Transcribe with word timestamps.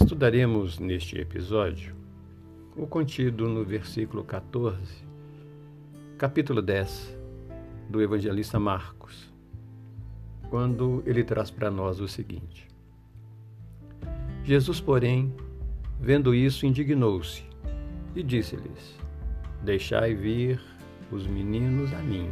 Estudaremos 0.00 0.78
neste 0.78 1.18
episódio 1.18 1.92
o 2.76 2.86
contido 2.86 3.48
no 3.48 3.64
versículo 3.64 4.22
14, 4.22 5.04
capítulo 6.16 6.62
10 6.62 7.18
do 7.90 8.00
evangelista 8.00 8.60
Marcos, 8.60 9.28
quando 10.48 11.02
ele 11.04 11.24
traz 11.24 11.50
para 11.50 11.68
nós 11.68 11.98
o 11.98 12.06
seguinte: 12.06 12.68
Jesus, 14.44 14.80
porém, 14.80 15.34
vendo 16.00 16.32
isso, 16.32 16.64
indignou-se 16.64 17.42
e 18.14 18.22
disse-lhes: 18.22 18.96
Deixai 19.64 20.14
vir 20.14 20.60
os 21.10 21.26
meninos 21.26 21.92
a 21.92 21.98
mim, 21.98 22.30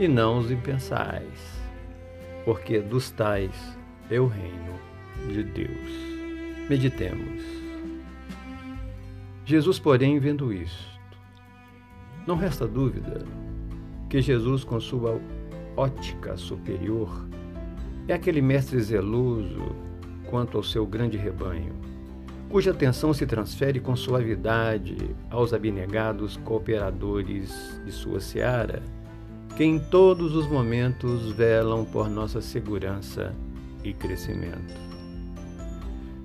e 0.00 0.08
não 0.08 0.38
os 0.38 0.50
impensais, 0.50 1.62
porque 2.44 2.80
dos 2.80 3.08
tais 3.12 3.78
é 4.10 4.18
o 4.18 4.26
reino 4.26 4.74
de 5.32 5.44
Deus. 5.44 6.15
Meditemos. 6.68 7.42
Jesus, 9.44 9.78
porém, 9.78 10.18
vendo 10.18 10.52
isto, 10.52 10.98
não 12.26 12.34
resta 12.34 12.66
dúvida 12.66 13.24
que 14.10 14.20
Jesus, 14.20 14.64
com 14.64 14.80
sua 14.80 15.20
ótica 15.76 16.36
superior, 16.36 17.28
é 18.08 18.14
aquele 18.14 18.42
mestre 18.42 18.80
zeloso 18.80 19.76
quanto 20.28 20.56
ao 20.56 20.64
seu 20.64 20.84
grande 20.84 21.16
rebanho, 21.16 21.72
cuja 22.48 22.72
atenção 22.72 23.14
se 23.14 23.26
transfere 23.26 23.78
com 23.78 23.94
suavidade 23.94 24.96
aos 25.30 25.52
abnegados 25.52 26.36
cooperadores 26.38 27.80
de 27.84 27.92
sua 27.92 28.18
seara, 28.18 28.82
que 29.56 29.62
em 29.62 29.78
todos 29.78 30.34
os 30.34 30.48
momentos 30.48 31.30
velam 31.30 31.84
por 31.84 32.10
nossa 32.10 32.40
segurança 32.40 33.32
e 33.84 33.92
crescimento. 33.92 34.95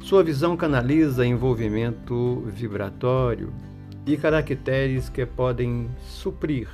Sua 0.00 0.24
visão 0.24 0.56
canaliza 0.56 1.26
envolvimento 1.26 2.42
vibratório 2.46 3.52
e 4.06 4.16
caracteres 4.16 5.08
que 5.08 5.24
podem 5.26 5.88
suprir 6.00 6.68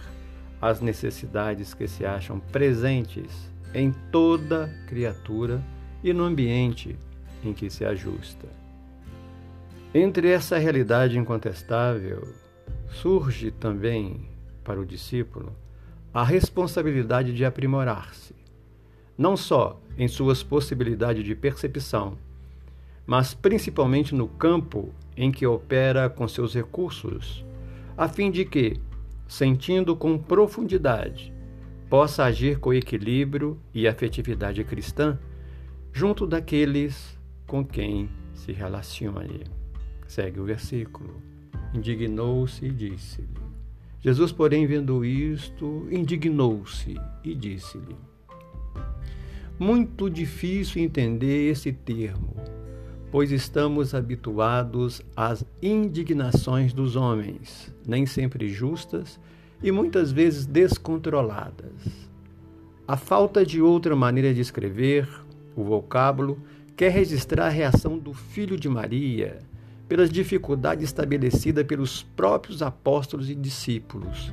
as 0.63 0.81
necessidades 0.81 1.75
que 1.75 1.89
se 1.89 2.07
acham 2.07 2.39
presentes 2.39 3.51
em 3.75 3.93
toda 4.11 4.73
criatura 4.87 5.61
e 6.03 6.13
no 6.13 6.25
ambiente 6.25 6.97
em 7.45 7.53
que 7.53 7.69
se 7.69 7.85
ajusta. 7.85 8.47
Entre 9.93 10.29
essa 10.29 10.57
realidade 10.57 11.19
incontestável, 11.19 12.33
surge 12.89 13.51
também 13.51 14.29
para 14.63 14.81
o 14.81 14.87
discípulo 14.87 15.55
a 16.15 16.23
responsabilidade 16.23 17.35
de 17.35 17.45
aprimorar-se, 17.45 18.35
não 19.19 19.37
só 19.37 19.81
em 19.99 20.09
suas 20.09 20.43
possibilidades 20.43 21.25
de 21.25 21.35
percepção, 21.35 22.17
mas 23.07 23.33
principalmente 23.33 24.15
no 24.15 24.27
campo 24.27 24.93
em 25.17 25.31
que 25.31 25.47
opera 25.47 26.11
com 26.11 26.27
seus 26.27 26.55
recursos, 26.55 27.45
a 27.97 28.09
fim 28.09 28.31
de 28.31 28.45
que, 28.45 28.77
sentindo 29.29 29.97
com 29.97 30.19
profundidade, 30.19 31.33
possa 31.89 32.25
agir 32.25 32.59
com 32.59 32.75
equilíbrio 32.75 33.59
e 33.73 33.87
afetividade 33.87 34.63
cristã 34.65 35.19
junto 35.93 36.27
daqueles 36.27 37.17
com 37.47 37.65
quem 37.65 38.11
se 38.35 38.53
relacione. 38.53 39.45
Segue 40.07 40.41
o 40.41 40.45
versículo. 40.45 41.23
Indignou-se 41.73 42.65
e 42.65 42.71
disse-lhe. 42.71 43.47
Jesus, 44.01 44.31
porém, 44.31 44.67
vendo 44.67 45.05
isto, 45.05 45.87
indignou-se 45.91 46.97
e 47.25 47.35
disse-lhe. 47.35 47.97
Muito 49.59 50.11
difícil 50.11 50.83
entender 50.83 51.51
esse 51.51 51.73
termo 51.73 52.37
pois 53.11 53.31
estamos 53.31 53.95
habituados 53.95 55.01
às 55.15 55.45
indignações 55.63 56.73
dos 56.73 56.97
homens, 56.97 57.73
nem 57.87 58.05
sempre 58.05 58.49
justas 58.49 59.21
e 59.63 59.71
muitas 59.71 60.13
vezes 60.13 60.45
descontroladas. 60.47 62.09
A 62.87 62.97
falta 62.97 63.45
de 63.45 63.61
outra 63.61 63.97
maneira 63.97 64.33
de 64.35 64.41
escrever, 64.41 65.09
o 65.55 65.65
vocábulo, 65.65 66.39
quer 66.77 66.91
registrar 66.91 67.47
a 67.47 67.51
reação 67.51 67.99
do 67.99 68.13
filho 68.13 68.57
de 68.59 68.69
Maria 68.69 69.39
pelas 69.89 70.11
dificuldades 70.11 70.85
estabelecidas 70.85 71.65
pelos 71.65 72.03
próprios 72.03 72.61
apóstolos 72.61 73.31
e 73.31 73.35
discípulos, 73.35 74.33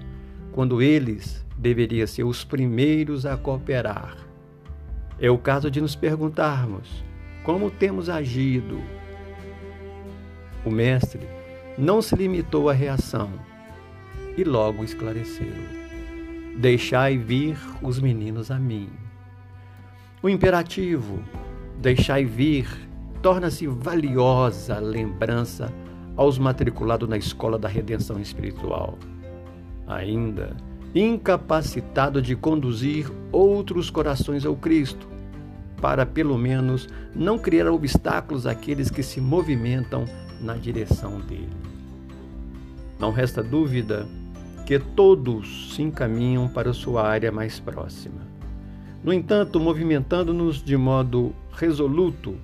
quando 0.51 0.81
eles 0.81 1.45
deveriam 1.57 2.05
ser 2.05 2.23
os 2.23 2.43
primeiros 2.43 3.25
a 3.25 3.37
cooperar. 3.37 4.17
É 5.19 5.29
o 5.29 5.37
caso 5.37 5.71
de 5.71 5.79
nos 5.79 5.95
perguntarmos 5.95 7.03
como 7.43 7.69
temos 7.69 8.09
agido? 8.09 8.81
O 10.65 10.71
mestre 10.71 11.27
não 11.77 12.01
se 12.01 12.15
limitou 12.15 12.69
à 12.69 12.73
reação 12.73 13.29
e 14.37 14.43
logo 14.43 14.83
esclareceu: 14.83 15.53
Deixai 16.57 17.17
vir 17.17 17.57
os 17.81 17.99
meninos 17.99 18.49
a 18.49 18.57
mim. 18.57 18.89
O 20.21 20.29
imperativo, 20.29 21.21
deixai 21.79 22.23
vir, 22.23 22.67
torna-se 23.21 23.67
valiosa 23.67 24.79
lembrança 24.79 25.71
aos 26.15 26.37
matriculados 26.37 27.09
na 27.09 27.17
escola 27.17 27.59
da 27.59 27.67
redenção 27.67 28.19
espiritual. 28.19 28.97
Ainda 29.85 30.55
incapacitado 30.95 32.21
de 32.21 32.35
conduzir 32.35 33.11
outros 33.31 33.89
corações 33.89 34.45
ao 34.45 34.55
Cristo, 34.55 35.07
para, 35.83 36.05
pelo 36.05 36.37
menos, 36.37 36.87
não 37.13 37.37
criar 37.37 37.69
obstáculos 37.69 38.47
àqueles 38.47 38.89
que 38.89 39.03
se 39.03 39.19
movimentam 39.19 40.05
na 40.39 40.53
direção 40.55 41.19
dele. 41.19 41.49
Não 42.97 43.11
resta 43.11 43.43
dúvida 43.43 44.07
que 44.65 44.79
todos 44.79 45.75
se 45.75 45.81
encaminham 45.81 46.47
para 46.47 46.71
sua 46.71 47.05
área 47.05 47.33
mais 47.33 47.59
próxima. 47.59 48.21
No 49.03 49.11
entanto, 49.11 49.59
movimentando-nos 49.59 50.63
de 50.63 50.77
modo 50.77 51.35
resoluto, 51.51 52.37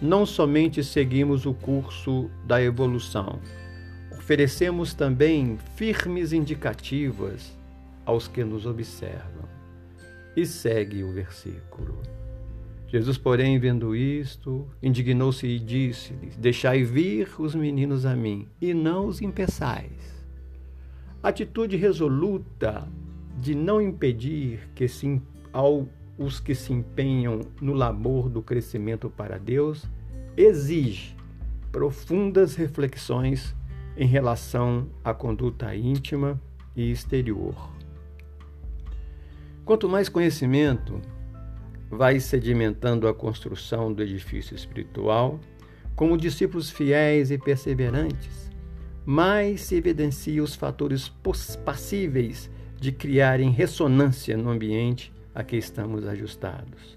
não 0.00 0.24
somente 0.24 0.82
seguimos 0.82 1.44
o 1.44 1.52
curso 1.52 2.30
da 2.46 2.62
evolução, 2.62 3.40
oferecemos 4.10 4.94
também 4.94 5.58
firmes 5.74 6.32
indicativas 6.32 7.54
aos 8.06 8.26
que 8.26 8.42
nos 8.42 8.64
observam. 8.64 9.44
E 10.34 10.46
segue 10.46 11.04
o 11.04 11.12
versículo. 11.12 12.15
Jesus, 12.96 13.18
porém, 13.18 13.58
vendo 13.58 13.94
isto, 13.94 14.66
indignou-se 14.82 15.46
e 15.46 15.58
disse-lhes: 15.58 16.34
Deixai 16.34 16.82
vir 16.82 17.28
os 17.38 17.54
meninos 17.54 18.06
a 18.06 18.16
mim, 18.16 18.48
e 18.58 18.72
não 18.72 19.06
os 19.06 19.20
impeçais. 19.20 20.24
Atitude 21.22 21.76
resoluta 21.76 22.88
de 23.38 23.54
não 23.54 23.82
impedir 23.82 24.70
que 24.74 24.88
se, 24.88 25.20
ao, 25.52 25.86
os 26.16 26.40
que 26.40 26.54
se 26.54 26.72
empenham 26.72 27.40
no 27.60 27.74
labor 27.74 28.30
do 28.30 28.40
crescimento 28.40 29.10
para 29.10 29.38
Deus 29.38 29.86
exige 30.34 31.14
profundas 31.70 32.54
reflexões 32.54 33.54
em 33.94 34.06
relação 34.06 34.88
à 35.04 35.12
conduta 35.12 35.76
íntima 35.76 36.40
e 36.74 36.90
exterior. 36.90 37.54
Quanto 39.66 39.86
mais 39.86 40.08
conhecimento, 40.08 40.98
vai 41.90 42.20
sedimentando 42.20 43.06
a 43.08 43.14
construção 43.14 43.92
do 43.92 44.02
edifício 44.02 44.54
espiritual, 44.54 45.38
como 45.94 46.18
discípulos 46.18 46.70
fiéis 46.70 47.30
e 47.30 47.38
perseverantes, 47.38 48.50
mais 49.04 49.62
se 49.62 49.76
evidenciam 49.76 50.44
os 50.44 50.54
fatores 50.54 51.08
passíveis 51.64 52.50
de 52.78 52.92
criarem 52.92 53.50
ressonância 53.50 54.36
no 54.36 54.50
ambiente 54.50 55.12
a 55.34 55.42
que 55.42 55.56
estamos 55.56 56.06
ajustados. 56.06 56.96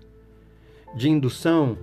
De 0.96 1.10
indução, 1.10 1.78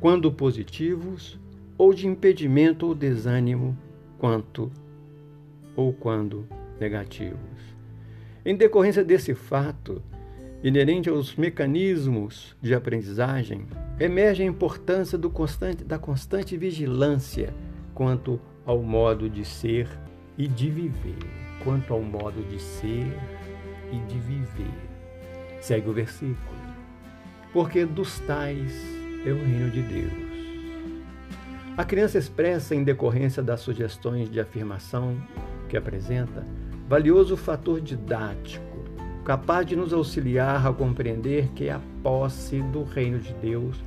quando 0.00 0.30
positivos, 0.30 1.38
ou 1.78 1.94
de 1.94 2.06
impedimento 2.06 2.86
ou 2.86 2.94
desânimo, 2.94 3.76
quanto 4.18 4.70
ou 5.74 5.92
quando 5.92 6.46
negativos. 6.78 7.38
Em 8.44 8.54
decorrência 8.54 9.02
desse 9.02 9.34
fato, 9.34 10.02
inerente 10.64 11.10
aos 11.10 11.36
mecanismos 11.36 12.56
de 12.62 12.74
aprendizagem, 12.74 13.66
emerge 14.00 14.42
a 14.42 14.46
importância 14.46 15.18
constante, 15.18 15.84
da 15.84 15.98
constante 15.98 16.56
vigilância 16.56 17.54
quanto 17.92 18.40
ao 18.64 18.82
modo 18.82 19.28
de 19.28 19.44
ser 19.44 19.86
e 20.38 20.48
de 20.48 20.70
viver. 20.70 21.18
Quanto 21.62 21.92
ao 21.92 22.00
modo 22.00 22.42
de 22.48 22.58
ser 22.58 23.06
e 23.92 23.98
de 24.08 24.18
viver. 24.18 24.74
Segue 25.60 25.90
o 25.90 25.92
versículo. 25.92 26.38
Porque 27.52 27.84
dos 27.84 28.18
tais 28.20 28.72
é 29.26 29.30
o 29.30 29.36
reino 29.36 29.70
de 29.70 29.82
Deus. 29.82 30.24
A 31.76 31.84
criança 31.84 32.16
expressa, 32.16 32.74
em 32.74 32.82
decorrência 32.82 33.42
das 33.42 33.60
sugestões 33.60 34.30
de 34.30 34.40
afirmação 34.40 35.16
que 35.68 35.76
apresenta, 35.76 36.46
valioso 36.88 37.36
fator 37.36 37.80
didático 37.80 38.73
capaz 39.24 39.66
de 39.66 39.74
nos 39.74 39.92
auxiliar 39.92 40.66
a 40.66 40.72
compreender 40.72 41.48
que 41.54 41.70
a 41.70 41.80
posse 42.02 42.60
do 42.62 42.84
reino 42.84 43.18
de 43.18 43.32
Deus 43.34 43.82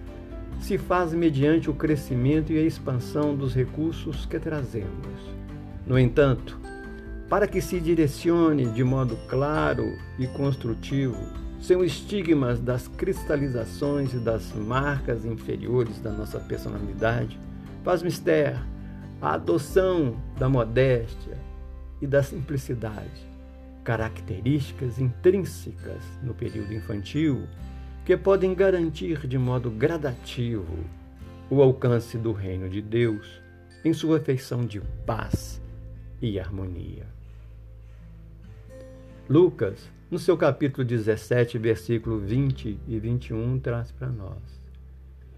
se 0.60 0.78
faz 0.78 1.14
mediante 1.14 1.70
o 1.70 1.74
crescimento 1.74 2.52
e 2.52 2.58
a 2.58 2.64
expansão 2.64 3.36
dos 3.36 3.54
recursos 3.54 4.26
que 4.26 4.40
trazemos. 4.40 5.38
No 5.86 5.98
entanto, 5.98 6.60
para 7.30 7.48
que 7.48 7.62
se 7.62 7.80
direcione 7.80 8.66
de 8.66 8.84
modo 8.84 9.16
claro 9.28 9.86
e 10.18 10.26
construtivo, 10.28 11.18
sem 11.62 11.84
estigmas 11.84 12.60
das 12.60 12.88
cristalizações 12.88 14.14
e 14.14 14.18
das 14.18 14.54
marcas 14.54 15.26
inferiores 15.26 16.00
da 16.00 16.12
nossa 16.12 16.40
personalidade, 16.40 17.40
faz 17.84 18.02
mistério 18.02 18.60
a 19.22 19.34
adoção 19.34 20.16
da 20.38 20.48
modéstia 20.48 21.38
e 22.02 22.08
da 22.08 22.22
simplicidade, 22.22 23.27
características 23.88 25.00
intrínsecas 25.00 26.04
no 26.22 26.34
período 26.34 26.74
infantil 26.74 27.48
que 28.04 28.18
podem 28.18 28.54
garantir 28.54 29.26
de 29.26 29.38
modo 29.38 29.72
gradativo 29.72 30.78
o 31.50 31.62
alcance 31.62 32.18
do 32.18 32.34
reino 32.34 32.70
de 32.70 32.82
Deus 32.82 33.42
em 33.86 33.94
sua 33.94 34.20
feição 34.20 34.66
de 34.66 34.82
paz 35.06 35.62
e 36.22 36.38
harmonia. 36.38 37.06
Lucas, 39.30 39.90
no 40.12 40.20
seu 40.20 40.36
capítulo 40.36 40.84
17, 40.86 41.58
versículo 41.58 42.20
20 42.20 42.78
e 42.86 43.00
21, 43.00 43.58
traz 43.58 43.90
para 43.94 44.10
nós. 44.10 44.62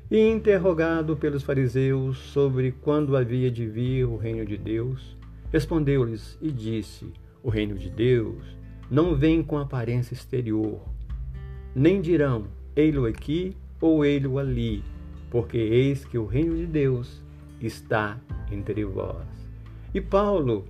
E 0.09 0.27
interrogado 0.27 1.15
pelos 1.15 1.43
fariseus 1.43 2.17
sobre 2.17 2.71
quando 2.71 3.15
havia 3.15 3.51
de 3.51 3.67
vir 3.67 4.05
o 4.05 4.17
reino 4.17 4.43
de 4.43 4.57
Deus, 4.57 5.15
respondeu-lhes 5.51 6.35
e 6.41 6.51
disse: 6.51 7.13
O 7.41 7.49
reino 7.49 7.75
de 7.75 7.89
Deus 7.89 8.43
não 8.91 9.15
vem 9.15 9.41
com 9.41 9.57
aparência 9.57 10.13
exterior, 10.13 10.81
nem 11.73 12.01
dirão: 12.01 12.47
Ei-lo 12.75 13.05
aqui 13.05 13.55
ou 13.79 14.03
ei-lo 14.03 14.37
ali, 14.37 14.83
porque 15.31 15.57
eis 15.57 16.03
que 16.03 16.17
o 16.17 16.25
reino 16.25 16.57
de 16.57 16.65
Deus 16.65 17.23
está 17.61 18.19
entre 18.51 18.83
vós. 18.83 19.25
E 19.93 20.01
Paulo, 20.01 20.67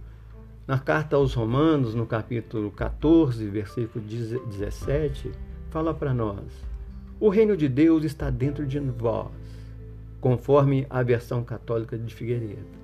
na 0.67 0.77
carta 0.77 1.15
aos 1.15 1.33
Romanos, 1.33 1.95
no 1.95 2.05
capítulo 2.05 2.69
14, 2.69 3.47
versículo 3.47 4.05
17, 4.05 5.31
fala 5.71 5.91
para 5.91 6.13
nós: 6.13 6.43
O 7.19 7.29
reino 7.29 7.57
de 7.57 7.67
Deus 7.67 8.03
está 8.03 8.29
dentro 8.29 8.67
de 8.67 8.79
vós, 8.79 9.31
conforme 10.21 10.85
a 10.87 11.01
versão 11.01 11.43
católica 11.43 11.97
de 11.97 12.13
Figueiredo. 12.13 12.77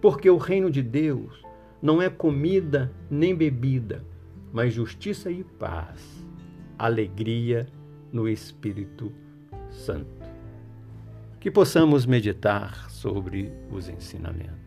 Porque 0.00 0.30
o 0.30 0.36
reino 0.36 0.70
de 0.70 0.82
Deus 0.82 1.42
não 1.84 2.00
é 2.00 2.08
comida 2.08 2.90
nem 3.10 3.34
bebida, 3.34 4.02
mas 4.50 4.72
justiça 4.72 5.30
e 5.30 5.44
paz, 5.44 6.26
alegria 6.78 7.66
no 8.10 8.26
Espírito 8.26 9.12
Santo. 9.70 10.24
Que 11.38 11.50
possamos 11.50 12.06
meditar 12.06 12.90
sobre 12.90 13.52
os 13.70 13.90
ensinamentos. 13.90 14.63